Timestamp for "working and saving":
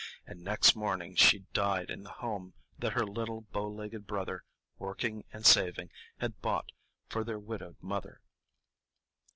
4.79-5.91